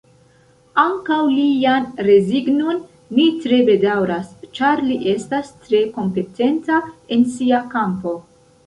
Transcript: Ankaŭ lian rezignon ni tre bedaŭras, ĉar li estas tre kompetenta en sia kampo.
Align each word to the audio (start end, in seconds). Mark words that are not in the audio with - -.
Ankaŭ 0.83 1.17
lian 1.33 1.85
rezignon 2.07 2.79
ni 3.19 3.27
tre 3.45 3.61
bedaŭras, 3.69 4.35
ĉar 4.59 4.85
li 4.89 5.01
estas 5.15 5.53
tre 5.69 5.87
kompetenta 6.01 6.83
en 7.19 7.33
sia 7.37 7.67
kampo. 7.79 8.19